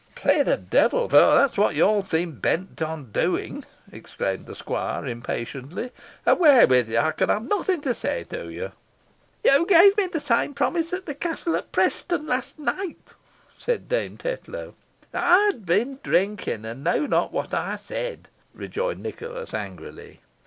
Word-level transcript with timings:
"Play 0.15 0.41
the 0.41 0.57
devil! 0.57 1.07
for 1.07 1.35
that's 1.35 1.57
what 1.57 1.75
you 1.75 1.83
all 1.83 2.03
seem 2.03 2.39
bent 2.39 2.81
upon 2.81 3.11
doing," 3.11 3.63
exclaimed 3.91 4.47
the 4.47 4.55
squire, 4.55 5.05
impatiently. 5.05 5.91
"Away 6.25 6.65
with 6.65 6.89
you! 6.89 6.97
I 6.97 7.11
can 7.11 7.29
have 7.29 7.43
nothing 7.47 7.81
to 7.81 7.93
say 7.93 8.23
to 8.31 8.51
you!" 8.51 8.71
"You 9.45 9.63
gave 9.67 9.95
me 9.97 10.07
the 10.07 10.19
same 10.19 10.55
promise 10.55 10.91
at 10.91 11.05
the 11.05 11.13
Castle 11.13 11.55
at 11.55 11.71
Preston 11.71 12.25
last 12.25 12.57
night," 12.57 13.09
said 13.59 13.87
Dame 13.87 14.17
Tetlow. 14.17 14.73
"I 15.13 15.37
had 15.53 15.67
been 15.67 15.99
drinking, 16.01 16.65
and 16.65 16.83
knew 16.83 17.07
not 17.07 17.31
what 17.31 17.53
I 17.53 17.75
said," 17.75 18.27
rejoined 18.55 19.03
Nicholas, 19.03 19.53
angrily. 19.53 20.19